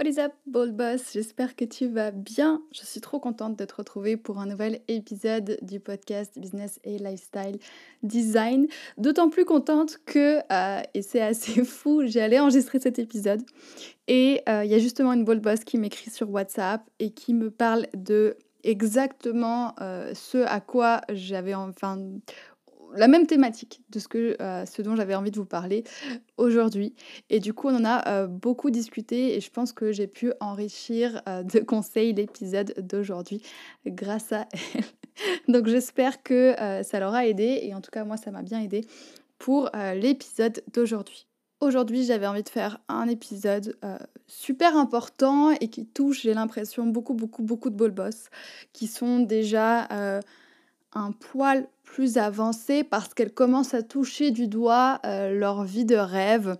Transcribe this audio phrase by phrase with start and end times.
[0.00, 2.62] What is up, Ball Boss J'espère que tu vas bien.
[2.72, 6.96] Je suis trop contente de te retrouver pour un nouvel épisode du podcast Business et
[6.96, 7.58] Lifestyle
[8.02, 8.66] Design.
[8.96, 13.42] D'autant plus contente que, euh, et c'est assez fou, j'allais enregistrer cet épisode
[14.08, 17.34] et euh, il y a justement une Ball Boss qui m'écrit sur WhatsApp et qui
[17.34, 21.98] me parle de exactement euh, ce à quoi j'avais enfin
[22.94, 25.84] la même thématique de ce, que, euh, ce dont j'avais envie de vous parler
[26.36, 26.94] aujourd'hui.
[27.28, 30.32] Et du coup, on en a euh, beaucoup discuté et je pense que j'ai pu
[30.40, 33.42] enrichir euh, de conseils l'épisode d'aujourd'hui
[33.86, 34.84] grâce à elle.
[35.48, 38.86] Donc j'espère que ça l'aura aidé et en tout cas, moi, ça m'a bien aidé
[39.38, 41.26] pour l'épisode d'aujourd'hui.
[41.60, 43.76] Aujourd'hui, j'avais envie de faire un épisode
[44.26, 48.30] super important et qui touche, j'ai l'impression, beaucoup, beaucoup, beaucoup de boss
[48.72, 49.88] qui sont déjà
[50.92, 55.96] un poil plus avancées parce qu'elles commencent à toucher du doigt euh, leur vie de
[55.96, 56.56] rêve,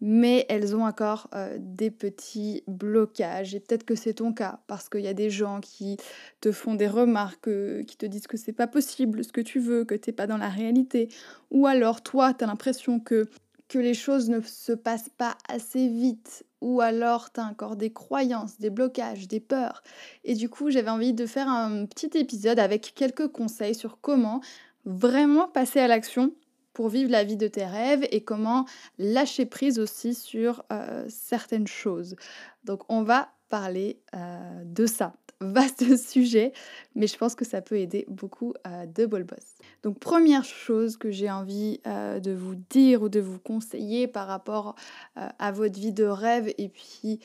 [0.00, 3.54] mais elles ont encore euh, des petits blocages.
[3.54, 5.96] Et peut-être que c'est ton cas, parce qu'il y a des gens qui
[6.40, 9.60] te font des remarques, euh, qui te disent que c'est pas possible ce que tu
[9.60, 11.08] veux, que t'es pas dans la réalité,
[11.50, 13.28] ou alors toi, tu as l'impression que
[13.68, 17.92] que les choses ne se passent pas assez vite ou alors tu as encore des
[17.92, 19.82] croyances, des blocages, des peurs.
[20.24, 24.40] Et du coup, j'avais envie de faire un petit épisode avec quelques conseils sur comment
[24.84, 26.32] vraiment passer à l'action
[26.72, 28.66] pour vivre la vie de tes rêves et comment
[28.98, 32.16] lâcher prise aussi sur euh, certaines choses.
[32.64, 36.52] Donc on va euh, de ça vaste sujet,
[36.94, 39.56] mais je pense que ça peut aider beaucoup euh, de ball boss.
[39.82, 44.26] Donc première chose que j'ai envie euh, de vous dire ou de vous conseiller par
[44.26, 44.74] rapport
[45.16, 47.20] à votre vie de rêve et puis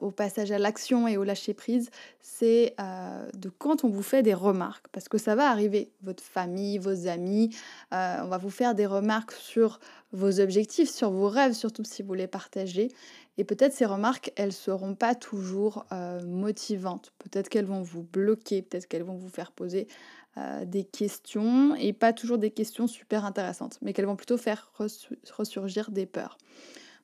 [0.00, 1.90] au passage à l'action et au lâcher prise,
[2.20, 6.78] c'est de quand on vous fait des remarques, parce que ça va arriver, votre famille,
[6.78, 7.54] vos amis,
[7.90, 9.80] on va vous faire des remarques sur
[10.12, 12.88] vos objectifs, sur vos rêves, surtout si vous les partagez.
[13.36, 17.12] Et peut-être ces remarques, elles ne seront pas toujours euh, motivantes.
[17.18, 19.88] Peut-être qu'elles vont vous bloquer, peut-être qu'elles vont vous faire poser
[20.36, 24.72] euh, des questions, et pas toujours des questions super intéressantes, mais qu'elles vont plutôt faire
[24.78, 26.38] ressurgir des peurs.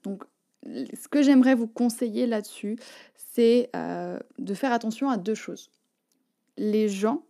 [0.05, 0.23] Donc,
[0.65, 2.77] ce que j'aimerais vous conseiller là-dessus,
[3.15, 5.71] c'est euh, de faire attention à deux choses.
[6.57, 7.23] Les gens,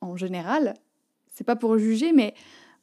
[0.00, 0.74] en général,
[1.32, 2.34] c'est pas pour juger, mais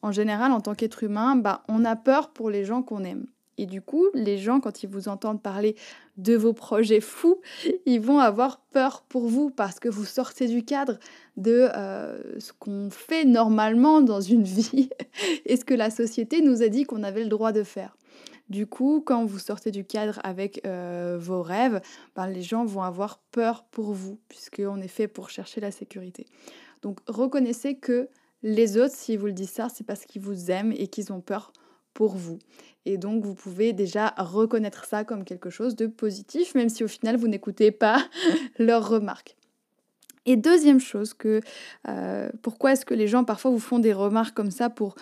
[0.02, 3.28] en général, en tant qu'être humain, bah, on a peur pour les gens qu'on aime.
[3.58, 5.76] Et du coup, les gens, quand ils vous entendent parler
[6.16, 7.42] de vos projets fous,
[7.86, 10.98] ils vont avoir peur pour vous parce que vous sortez du cadre
[11.36, 14.90] de euh, ce qu'on fait normalement dans une vie
[15.46, 17.98] et ce que la société nous a dit qu'on avait le droit de faire.
[18.50, 21.82] Du coup, quand vous sortez du cadre avec euh, vos rêves,
[22.16, 26.26] ben, les gens vont avoir peur pour vous, puisqu'on est fait pour chercher la sécurité.
[26.82, 28.10] Donc reconnaissez que
[28.42, 31.22] les autres, s'ils vous le disent ça, c'est parce qu'ils vous aiment et qu'ils ont
[31.22, 31.52] peur
[31.94, 32.40] pour vous.
[32.86, 36.88] Et donc, vous pouvez déjà reconnaître ça comme quelque chose de positif, même si au
[36.88, 38.08] final, vous n'écoutez pas
[38.58, 39.36] leurs remarques.
[40.26, 41.42] Et deuxième chose, que
[41.88, 44.96] euh, pourquoi est-ce que les gens parfois vous font des remarques comme ça pour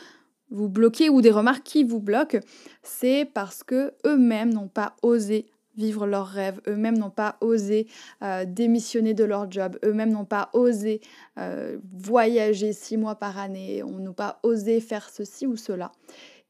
[0.49, 2.39] vous bloquer ou des remarques qui vous bloquent
[2.83, 5.47] C'est parce que eux-mêmes n'ont pas osé
[5.77, 7.87] vivre leurs rêves, eux-mêmes n'ont pas osé
[8.23, 11.01] euh, démissionner de leur job, eux-mêmes n'ont pas osé
[11.37, 15.91] euh, voyager six mois par année, on n'a pas osé faire ceci ou cela.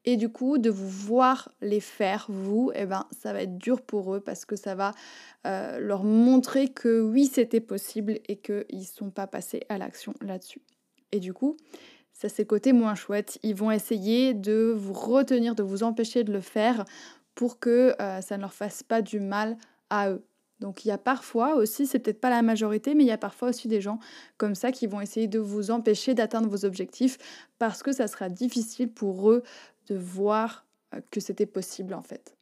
[0.04, 3.82] Et du coup, de vous voir les faire, vous, eh ben, ça va être dur
[3.82, 4.92] pour eux parce que ça va
[5.46, 10.14] euh, leur montrer que oui, c'était possible et qu'ils ne sont pas passés à l'action
[10.22, 10.62] là-dessus.
[11.12, 11.58] Et du coup,
[12.18, 13.38] ça c'est côté moins chouette.
[13.42, 16.84] Ils vont essayer de vous retenir, de vous empêcher de le faire
[17.34, 19.56] pour que euh, ça ne leur fasse pas du mal
[19.88, 20.24] à eux.
[20.58, 23.18] Donc il y a parfois aussi, c'est peut-être pas la majorité, mais il y a
[23.18, 24.00] parfois aussi des gens
[24.36, 27.18] comme ça qui vont essayer de vous empêcher d'atteindre vos objectifs
[27.60, 29.44] parce que ça sera difficile pour eux
[29.86, 32.37] de voir euh, que c'était possible en fait.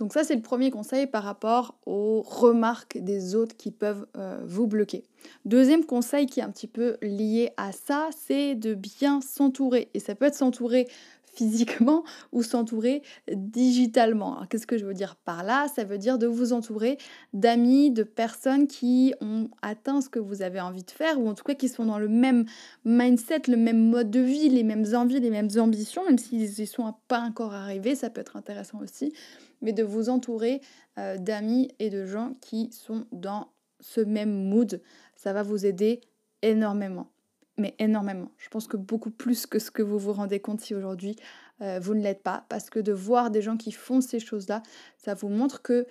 [0.00, 4.40] Donc ça, c'est le premier conseil par rapport aux remarques des autres qui peuvent euh,
[4.46, 5.04] vous bloquer.
[5.44, 9.90] Deuxième conseil qui est un petit peu lié à ça, c'est de bien s'entourer.
[9.92, 10.88] Et ça peut être s'entourer
[11.34, 12.02] physiquement
[12.32, 14.38] ou s'entourer digitalement.
[14.48, 15.68] Qu'est-ce que je veux dire par là?
[15.68, 16.96] Ça veut dire de vous entourer
[17.34, 21.34] d'amis, de personnes qui ont atteint ce que vous avez envie de faire ou en
[21.34, 22.46] tout cas qui sont dans le même
[22.86, 26.66] mindset, le même mode de vie, les mêmes envies, les mêmes ambitions, même s'ils y
[26.66, 29.12] sont pas encore arrivés, ça peut être intéressant aussi,
[29.60, 30.60] mais de vous entourer
[30.98, 33.48] euh, d'amis et de gens qui sont dans
[33.80, 34.82] ce même mood,
[35.16, 36.00] ça va vous aider
[36.42, 37.10] énormément.
[37.56, 38.30] mais énormément.
[38.38, 41.16] Je pense que beaucoup plus que ce que vous vous rendez compte si aujourd'hui
[41.60, 42.46] euh, vous ne l'êtes pas.
[42.48, 44.62] Parce que de voir des gens qui font ces choses-là,
[44.96, 45.86] ça vous montre que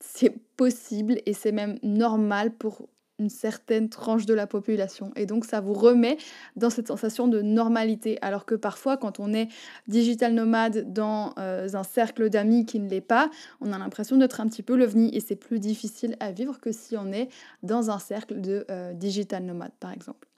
[0.00, 2.88] c'est possible et c'est même normal pour
[3.20, 5.12] une certaine tranche de la population.
[5.14, 6.16] Et donc ça vous remet
[6.56, 8.18] dans cette sensation de normalité.
[8.22, 9.48] Alors que parfois quand on est
[9.86, 13.30] digital nomade dans euh, un cercle d'amis qui ne l'est pas,
[13.60, 16.72] on a l'impression d'être un petit peu l'ovni et c'est plus difficile à vivre que
[16.72, 17.28] si on est
[17.62, 20.29] dans un cercle de euh, digital nomade par exemple.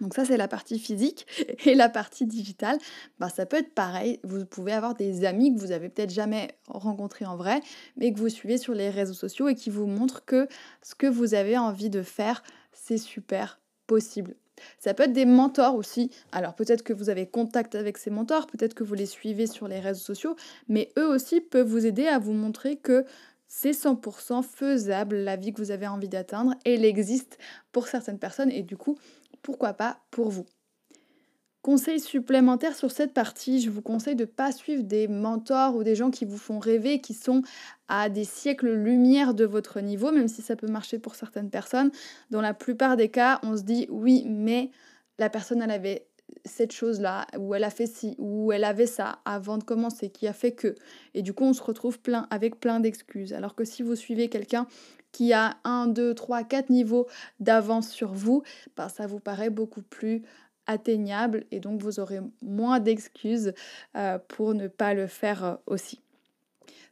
[0.00, 1.26] Donc ça c'est la partie physique
[1.64, 2.78] et la partie digitale,
[3.18, 4.20] bah, ça peut être pareil.
[4.24, 7.60] Vous pouvez avoir des amis que vous avez peut-être jamais rencontrés en vrai,
[7.96, 10.48] mais que vous suivez sur les réseaux sociaux et qui vous montrent que
[10.82, 12.42] ce que vous avez envie de faire,
[12.72, 14.34] c'est super possible.
[14.78, 16.10] Ça peut être des mentors aussi.
[16.32, 19.68] Alors peut-être que vous avez contact avec ces mentors, peut-être que vous les suivez sur
[19.68, 20.36] les réseaux sociaux,
[20.68, 23.04] mais eux aussi peuvent vous aider à vous montrer que
[23.46, 26.54] c'est 100% faisable la vie que vous avez envie d'atteindre.
[26.64, 27.38] Elle existe
[27.72, 28.98] pour certaines personnes et du coup,
[29.44, 30.46] pourquoi pas pour vous.
[31.62, 35.82] Conseil supplémentaire sur cette partie, je vous conseille de ne pas suivre des mentors ou
[35.82, 37.42] des gens qui vous font rêver, qui sont
[37.88, 41.90] à des siècles-lumière de votre niveau, même si ça peut marcher pour certaines personnes.
[42.30, 44.70] Dans la plupart des cas, on se dit oui, mais
[45.18, 46.06] la personne, elle avait
[46.44, 50.26] cette chose-là, ou elle a fait ci, ou elle avait ça avant de commencer, qui
[50.26, 50.74] a fait que.
[51.14, 53.32] Et du coup, on se retrouve plein, avec plein d'excuses.
[53.32, 54.66] Alors que si vous suivez quelqu'un
[55.12, 57.06] qui a un, deux, trois, quatre niveaux
[57.40, 58.42] d'avance sur vous,
[58.76, 60.22] ben, ça vous paraît beaucoup plus
[60.66, 63.52] atteignable et donc vous aurez moins d'excuses
[63.96, 66.00] euh, pour ne pas le faire euh, aussi.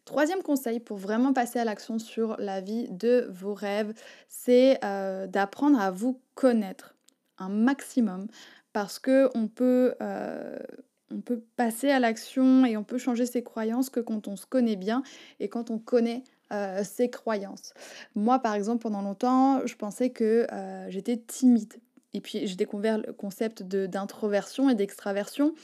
[0.05, 3.95] Troisième conseil pour vraiment passer à l'action sur la vie de vos rêves,
[4.29, 6.97] c'est euh, d'apprendre à vous connaître
[7.39, 8.27] un maximum
[8.73, 13.91] parce que on peut, on peut passer à l'action et on peut changer ses croyances
[13.91, 15.03] que quand on se connaît bien
[15.41, 17.73] et quand on connaît euh, ses croyances.
[18.15, 21.73] Moi, par exemple, pendant longtemps, je pensais que euh, j'étais timide.
[22.13, 25.55] Et puis j'ai découvert le concept d'introversion et d'extraversion.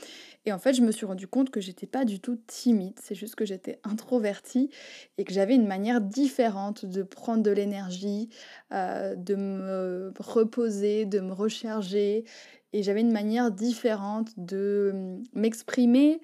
[0.49, 2.99] Et en fait, je me suis rendu compte que j'étais pas du tout timide.
[3.03, 4.71] C'est juste que j'étais introvertie
[5.19, 8.31] et que j'avais une manière différente de prendre de l'énergie,
[8.73, 12.25] euh, de me reposer, de me recharger
[12.73, 16.23] et j'avais une manière différente de hum, m'exprimer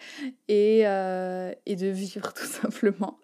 [0.49, 3.19] et, euh, et, de vivre tout simplement.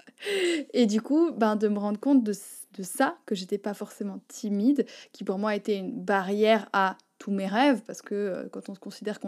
[0.75, 2.35] Et du coup, ben, de me rendre compte de,
[2.77, 7.31] de ça, que j'étais pas forcément timide, qui pour moi était une barrière à tous
[7.31, 9.19] mes rêves, parce que euh, quand on se considère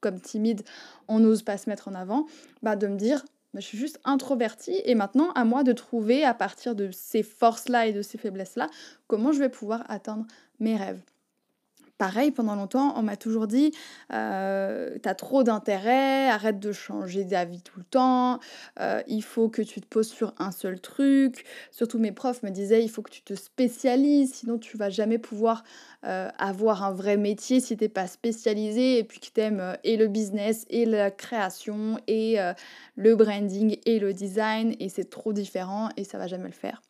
[0.00, 0.62] comme timide,
[1.08, 2.26] on n'ose pas se mettre en avant,
[2.62, 3.24] ben, de me dire,
[3.54, 7.22] ben, je suis juste introvertie et maintenant à moi de trouver à partir de ces
[7.22, 8.68] forces-là et de ces faiblesses-là,
[9.06, 10.26] comment je vais pouvoir atteindre
[10.60, 11.00] mes rêves.
[11.98, 13.72] Pareil, pendant longtemps, on m'a toujours dit
[14.12, 18.38] euh, T'as trop d'intérêt, arrête de changer d'avis tout le temps,
[18.78, 21.44] euh, il faut que tu te poses sur un seul truc.
[21.72, 25.18] Surtout mes profs me disaient Il faut que tu te spécialises, sinon tu vas jamais
[25.18, 25.64] pouvoir
[26.04, 29.96] euh, avoir un vrai métier si t'es pas spécialisé et puis que t'aimes aimes et
[29.96, 32.36] le business et la création et
[32.94, 36.80] le branding et le design et c'est trop différent et ça va jamais le faire.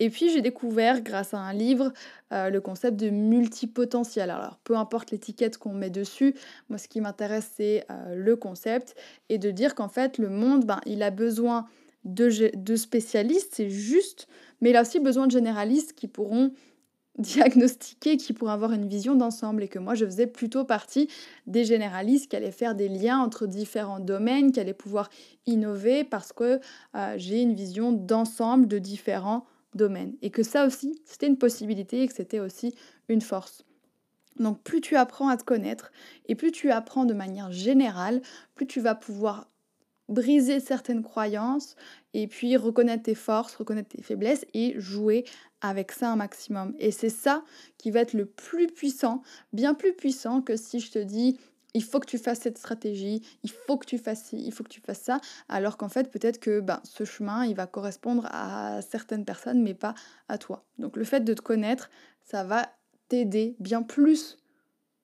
[0.00, 1.92] Et puis j'ai découvert grâce à un livre
[2.32, 4.30] euh, le concept de multipotentiel.
[4.30, 6.34] Alors peu importe l'étiquette qu'on met dessus,
[6.68, 8.94] moi ce qui m'intéresse c'est euh, le concept
[9.28, 11.66] et de dire qu'en fait le monde, ben, il a besoin
[12.04, 14.28] de, spécialistes, c'est juste,
[14.60, 16.52] mais il a aussi besoin de généralistes qui pourront
[17.18, 21.08] diagnostiquer, qui pourront avoir une vision d'ensemble et que moi je faisais plutôt partie
[21.48, 25.10] des généralistes qui allaient faire des liens entre différents domaines, qui allaient pouvoir
[25.46, 26.60] innover parce que
[26.94, 29.44] euh, j'ai une vision d'ensemble de différents
[29.74, 30.14] domaine.
[30.22, 32.74] Et que ça aussi, c'était une possibilité et que c'était aussi
[33.08, 33.64] une force.
[34.38, 35.90] Donc plus tu apprends à te connaître
[36.26, 38.22] et plus tu apprends de manière générale,
[38.54, 39.48] plus tu vas pouvoir
[40.08, 41.76] briser certaines croyances
[42.14, 45.24] et puis reconnaître tes forces, reconnaître tes faiblesses et jouer
[45.60, 46.74] avec ça un maximum.
[46.78, 47.44] Et c'est ça
[47.76, 49.22] qui va être le plus puissant,
[49.52, 51.38] bien plus puissant que si je te dis
[51.78, 54.68] il faut que tu fasses cette stratégie, il faut que tu fasses il faut que
[54.68, 58.80] tu fasses ça, alors qu'en fait peut-être que ben, ce chemin il va correspondre à
[58.82, 59.94] certaines personnes mais pas
[60.28, 60.64] à toi.
[60.78, 61.88] Donc le fait de te connaître,
[62.24, 62.68] ça va
[63.08, 64.38] t'aider bien plus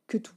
[0.08, 0.34] que tout.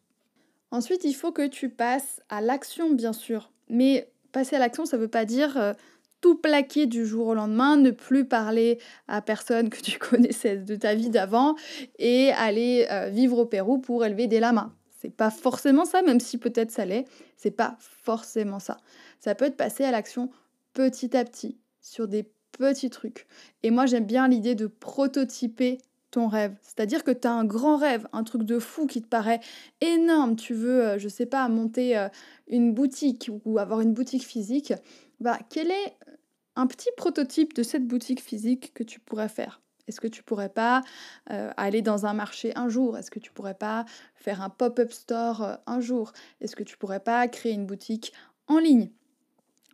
[0.69, 4.97] Ensuite, il faut que tu passes à l'action bien sûr, mais passer à l'action ça
[4.97, 5.73] ne veut pas dire euh,
[6.21, 8.77] tout plaquer du jour au lendemain, ne plus parler
[9.07, 11.55] à personne que tu connaissais de ta vie d'avant
[11.97, 14.69] et aller euh, vivre au Pérou pour élever des lamas.
[15.07, 17.05] C'est pas forcément ça, même si peut-être ça l'est.
[17.37, 18.75] C'est pas forcément ça.
[19.21, 20.29] Ça peut être passé à l'action
[20.73, 23.25] petit à petit, sur des petits trucs.
[23.63, 25.77] Et moi, j'aime bien l'idée de prototyper
[26.11, 26.57] ton rêve.
[26.61, 29.39] C'est-à-dire que tu as un grand rêve, un truc de fou qui te paraît
[29.79, 30.35] énorme.
[30.35, 32.09] Tu veux, euh, je sais pas, monter euh,
[32.49, 34.73] une boutique ou avoir une boutique physique.
[35.21, 35.95] Bah, quel est
[36.57, 39.61] un petit prototype de cette boutique physique que tu pourrais faire?
[39.87, 40.81] Est-ce que tu pourrais pas
[41.31, 42.97] euh, aller dans un marché un jour?
[42.97, 46.11] Est-ce que tu pourrais pas faire un pop-up store euh, un jour?
[46.41, 48.13] Est-ce que tu pourrais pas créer une boutique
[48.47, 48.89] en ligne?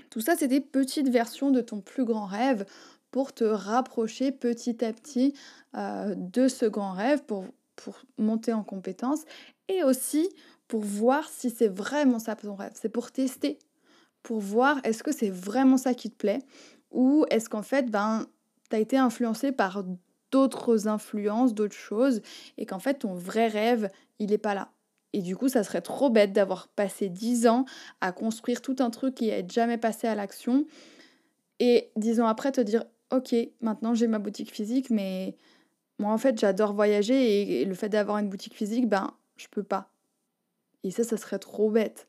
[0.10, 2.65] Tout ça, c'est des petites versions de ton plus grand rêve
[3.12, 5.34] pour te rapprocher petit à petit
[5.75, 9.22] euh, de ce grand rêve, pour, pour monter en compétence
[9.67, 10.29] et aussi
[10.67, 12.72] pour voir si c'est vraiment ça ton rêve.
[12.75, 13.60] C'est pour tester,
[14.24, 16.39] pour voir est-ce que c'est vraiment ça qui te plaît
[16.91, 18.27] ou est-ce qu'en fait, ben,
[18.75, 19.84] tu été influencé par
[20.32, 22.22] d'autres influences, d'autres choses,
[22.58, 23.89] et qu'en fait ton vrai rêve,
[24.20, 24.72] il n'est pas là.
[25.13, 27.65] Et du coup, ça serait trop bête d'avoir passé 10 ans
[28.01, 30.65] à construire tout un truc qui n'est jamais passé à l'action,
[31.60, 35.36] et 10 ans après te dire, ok, maintenant j'ai ma boutique physique, mais
[36.00, 39.63] moi en fait j'adore voyager, et, le fait d'avoir une boutique physique, ben je peux
[39.63, 39.89] pas.
[40.84, 42.08] Et ça, ça serait trop bête.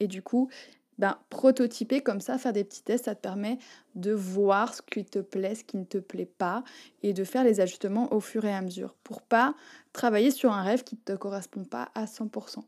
[0.00, 0.48] Et du coup,
[0.98, 3.58] ben, prototyper comme ça, faire des petits tests, ça te permet
[3.94, 6.64] de voir ce qui te plaît, ce qui ne te plaît pas,
[7.02, 9.54] et de faire les ajustements au fur et à mesure, pour pas
[9.92, 12.62] travailler sur un rêve qui ne te correspond pas à 100%.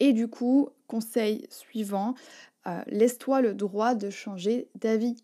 [0.00, 2.14] Et du coup, conseil suivant,
[2.66, 5.16] euh, laisse-toi le droit de changer d'avis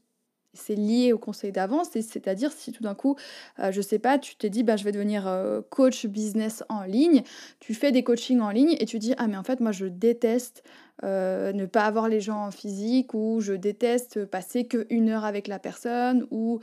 [0.54, 3.16] c'est lié au conseil d'avance, c'est-à-dire si tout d'un coup,
[3.58, 6.82] euh, je sais pas, tu t'es dit, bah, je vais devenir euh, coach business en
[6.82, 7.22] ligne,
[7.60, 9.86] tu fais des coachings en ligne et tu dis, ah mais en fait, moi je
[9.86, 10.62] déteste
[11.04, 15.48] euh, ne pas avoir les gens en physique ou je déteste passer qu'une heure avec
[15.48, 16.60] la personne ou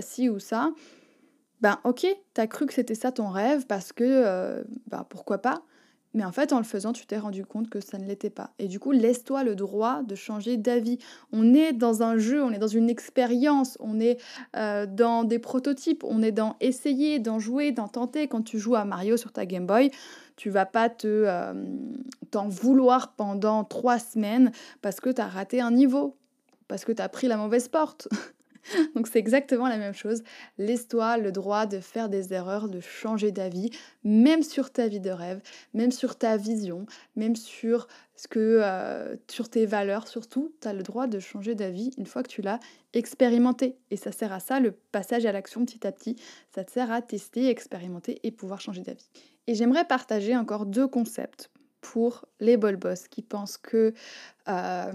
[0.00, 0.70] ci ou ça.
[1.60, 5.62] Ben ok, t'as cru que c'était ça ton rêve parce que, ben, pourquoi pas?
[6.14, 8.50] Mais en fait, en le faisant, tu t'es rendu compte que ça ne l'était pas.
[8.60, 10.98] Et du coup, laisse-toi le droit de changer d'avis.
[11.32, 14.20] On est dans un jeu, on est dans une expérience, on est
[14.56, 18.28] euh, dans des prototypes, on est dans essayer, d'en jouer, d'en tenter.
[18.28, 19.90] Quand tu joues à Mario sur ta Game Boy,
[20.36, 21.52] tu vas pas te euh,
[22.30, 24.52] t'en vouloir pendant trois semaines
[24.82, 26.16] parce que tu as raté un niveau,
[26.68, 28.08] parce que tu as pris la mauvaise porte.
[28.94, 30.22] Donc c'est exactement la même chose.
[30.58, 33.70] Laisse-toi le droit de faire des erreurs, de changer d'avis,
[34.04, 35.40] même sur ta vie de rêve,
[35.72, 40.72] même sur ta vision, même sur ce que euh, sur tes valeurs surtout, tu as
[40.72, 42.60] le droit de changer d'avis une fois que tu l'as
[42.92, 43.76] expérimenté.
[43.90, 46.16] Et ça sert à ça, le passage à l'action petit à petit.
[46.54, 49.08] Ça sert à tester, expérimenter et pouvoir changer d'avis.
[49.46, 51.50] Et j'aimerais partager encore deux concepts
[51.84, 53.92] pour les bol boss qui pensent que
[54.48, 54.92] euh,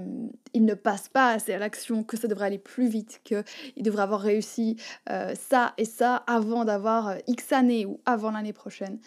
[0.53, 3.43] ils ne passent pas assez à l'action, que ça devrait aller plus vite, qu'ils
[3.83, 4.75] devraient avoir réussi
[5.11, 8.99] euh, ça et ça avant d'avoir euh, X années ou avant l'année prochaine.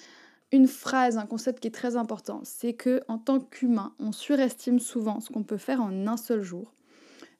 [0.52, 4.78] Une phrase, un concept qui est très important, c'est que en tant qu'humain, on surestime
[4.78, 6.72] souvent ce qu'on peut faire en un seul jour,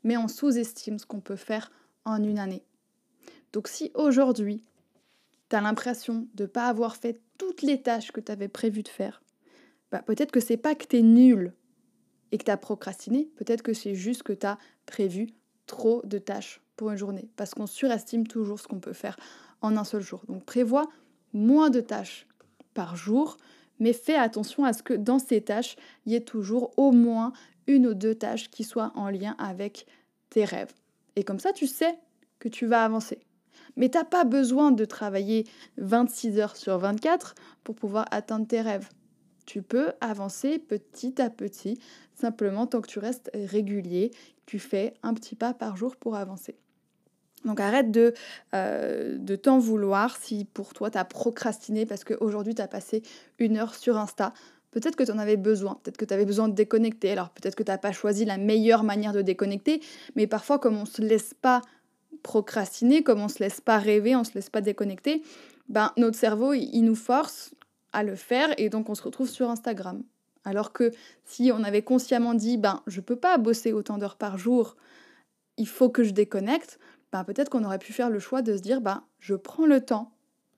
[0.02, 1.70] mais on sous-estime ce qu'on peut faire
[2.04, 2.64] en une année.
[3.52, 4.64] Donc si aujourd'hui,
[5.50, 8.82] tu as l'impression de ne pas avoir fait toutes les tâches que tu avais prévu
[8.82, 9.21] de faire,
[9.92, 11.52] bah, peut-être que c'est pas que tu es nul
[12.32, 15.28] et que tu as procrastiné, peut-être que c'est juste que tu as prévu
[15.66, 19.16] trop de tâches pour une journée, parce qu'on surestime toujours ce qu'on peut faire
[19.60, 20.24] en un seul jour.
[20.26, 20.88] Donc prévois
[21.34, 22.26] moins de tâches
[22.72, 23.36] par jour,
[23.78, 27.32] mais fais attention à ce que dans ces tâches, il y ait toujours au moins
[27.66, 29.86] une ou deux tâches qui soient en lien avec
[30.30, 30.72] tes rêves.
[31.16, 31.98] Et comme ça, tu sais
[32.38, 33.20] que tu vas avancer.
[33.76, 35.46] Mais tu n'as pas besoin de travailler
[35.76, 38.88] 26 heures sur 24 pour pouvoir atteindre tes rêves.
[39.46, 41.78] Tu peux avancer petit à petit,
[42.14, 44.10] simplement tant que tu restes régulier,
[44.46, 46.56] tu fais un petit pas par jour pour avancer.
[47.44, 48.14] Donc arrête de,
[48.54, 53.02] euh, de t'en vouloir si pour toi tu as procrastiné parce qu'aujourd'hui tu as passé
[53.38, 54.32] une heure sur Insta.
[54.70, 57.56] Peut-être que tu en avais besoin, peut-être que tu avais besoin de déconnecter, alors peut-être
[57.56, 59.82] que tu n'as pas choisi la meilleure manière de déconnecter,
[60.16, 61.60] mais parfois comme on ne se laisse pas
[62.22, 65.22] procrastiner, comme on ne se laisse pas rêver, on ne se laisse pas déconnecter,
[65.68, 67.54] ben, notre cerveau il nous force
[67.92, 70.02] à le faire et donc on se retrouve sur Instagram.
[70.44, 70.90] Alors que
[71.24, 74.76] si on avait consciemment dit ben je peux pas bosser autant d'heures par jour,
[75.56, 76.78] il faut que je déconnecte,
[77.12, 79.80] ben peut-être qu'on aurait pu faire le choix de se dire ben je prends le
[79.80, 80.12] temps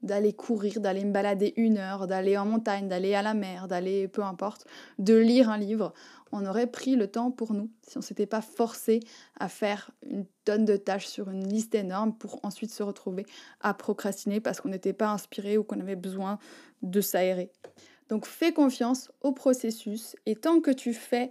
[0.04, 4.06] d'aller courir, d'aller me balader une heure, d'aller en montagne, d'aller à la mer, d'aller
[4.06, 4.66] peu importe,
[4.98, 5.92] de lire un livre.
[6.30, 9.00] On aurait pris le temps pour nous si on s'était pas forcé
[9.38, 13.24] à faire une tonne de tâches sur une liste énorme pour ensuite se retrouver
[13.60, 16.38] à procrastiner parce qu'on n'était pas inspiré ou qu'on avait besoin
[16.82, 17.50] de s'aérer.
[18.08, 21.30] Donc fais confiance au processus et tant que tu fais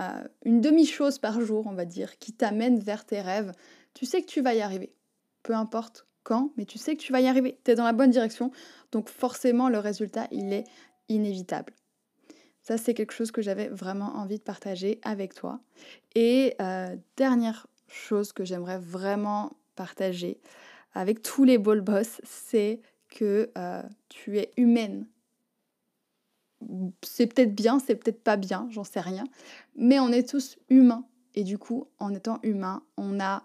[0.00, 3.52] euh, une demi-chose par jour, on va dire, qui t'amène vers tes rêves,
[3.92, 4.92] tu sais que tu vas y arriver.
[5.42, 7.58] Peu importe quand, mais tu sais que tu vas y arriver.
[7.64, 8.50] Tu es dans la bonne direction,
[8.90, 10.64] donc forcément le résultat, il est
[11.08, 11.72] inévitable.
[12.62, 15.60] Ça, c'est quelque chose que j'avais vraiment envie de partager avec toi.
[16.14, 20.40] Et euh, dernière chose que j'aimerais vraiment partager
[20.94, 25.06] avec tous les ball boss, c'est que euh, tu es humaine.
[27.02, 29.24] C'est peut-être bien, c'est peut-être pas bien, j'en sais rien.
[29.76, 31.04] Mais on est tous humains.
[31.34, 33.42] Et du coup, en étant humain, on a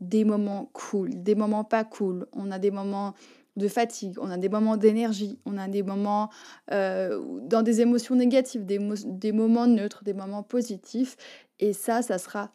[0.00, 2.26] des moments cool, des moments pas cool.
[2.32, 3.14] On a des moments
[3.56, 6.30] de fatigue, on a des moments d'énergie, on a des moments
[6.72, 11.16] euh, dans des émotions négatives, des, moments neutres, des moments positifs.
[11.58, 12.52] Et ça, ça sera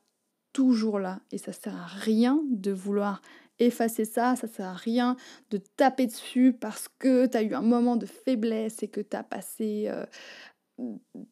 [0.53, 1.19] toujours là.
[1.31, 3.21] Et ça sert à rien de vouloir
[3.57, 5.15] effacer ça, ça sert à rien
[5.51, 9.15] de taper dessus parce que tu as eu un moment de faiblesse et que tu
[9.15, 10.05] as passé euh,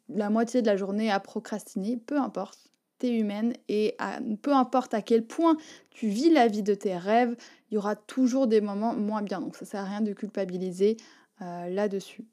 [0.09, 2.68] la moitié de la journée à procrastiner, peu importe
[3.07, 3.95] humaine et
[4.41, 5.55] peu importe à quel point
[5.89, 7.35] tu vis la vie de tes rêves,
[7.69, 9.41] il y aura toujours des moments moins bien.
[9.41, 10.97] Donc ça sert à rien de culpabiliser
[11.41, 12.25] euh, là-dessus.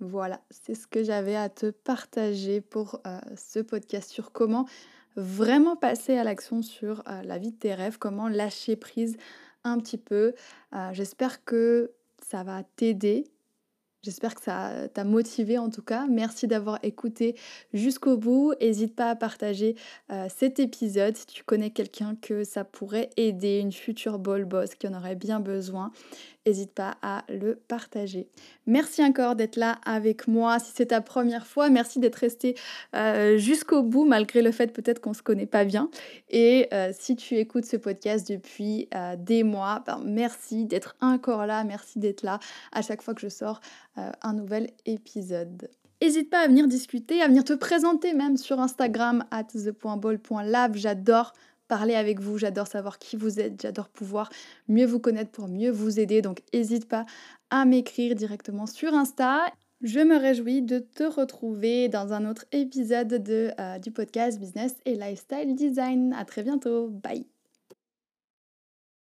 [0.00, 4.66] Voilà, c'est ce que j'avais à te partager pour euh, ce podcast sur comment
[5.16, 9.16] vraiment passer à l'action sur euh, la vie de tes rêves, comment lâcher prise
[9.64, 10.32] un petit peu.
[10.92, 11.90] J'espère que
[12.22, 13.24] ça va t'aider
[14.02, 16.06] J'espère que ça t'a motivé en tout cas.
[16.08, 17.34] Merci d'avoir écouté
[17.72, 18.54] jusqu'au bout.
[18.60, 19.74] N'hésite pas à partager
[20.12, 24.74] euh, cet épisode si tu connais quelqu'un que ça pourrait aider, une future ball boss
[24.74, 25.90] qui en aurait bien besoin
[26.46, 28.28] n'hésite pas à le partager.
[28.66, 30.58] Merci encore d'être là avec moi.
[30.58, 32.54] Si c'est ta première fois, merci d'être resté
[32.94, 35.90] euh, jusqu'au bout malgré le fait peut-être qu'on ne se connaît pas bien.
[36.30, 41.46] Et euh, si tu écoutes ce podcast depuis euh, des mois, ben, merci d'être encore
[41.46, 42.38] là, merci d'être là
[42.72, 43.60] à chaque fois que je sors
[43.96, 45.70] un nouvel épisode.
[46.02, 50.76] N'hésite pas à venir discuter, à venir te présenter même sur Instagram at the.ball.lab.
[50.76, 51.32] J'adore
[51.68, 54.30] parler avec vous, j'adore savoir qui vous êtes, j'adore pouvoir
[54.68, 56.22] mieux vous connaître pour mieux vous aider.
[56.22, 57.06] Donc n'hésite pas
[57.50, 59.52] à m'écrire directement sur Insta.
[59.82, 64.74] Je me réjouis de te retrouver dans un autre épisode de, euh, du podcast Business
[64.86, 66.14] et Lifestyle Design.
[66.14, 66.88] À très bientôt.
[66.88, 67.35] Bye.